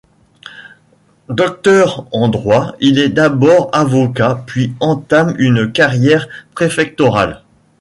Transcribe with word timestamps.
Docteur 1.29 2.07
en 2.11 2.27
droit, 2.27 2.75
il 2.79 2.97
est 2.97 3.09
d'abord 3.09 3.69
avocat 3.71 4.41
puis 4.47 4.73
entame 4.79 5.35
une 5.37 5.71
carrière 5.71 6.27
préfectorale. 6.55 7.43